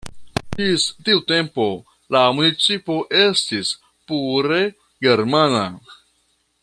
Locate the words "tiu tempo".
1.09-1.65